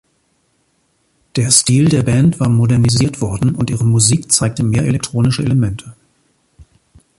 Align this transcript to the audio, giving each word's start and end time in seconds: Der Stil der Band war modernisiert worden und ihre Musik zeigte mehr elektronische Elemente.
Der 1.35 1.51
Stil 1.51 1.85
der 1.87 2.01
Band 2.01 2.39
war 2.39 2.49
modernisiert 2.49 3.21
worden 3.21 3.53
und 3.53 3.69
ihre 3.69 3.85
Musik 3.85 4.31
zeigte 4.31 4.63
mehr 4.63 4.81
elektronische 4.83 5.43
Elemente. 5.43 5.93